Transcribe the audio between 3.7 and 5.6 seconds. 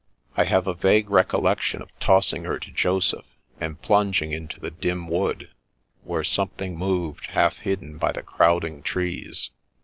plunging into the dim wood,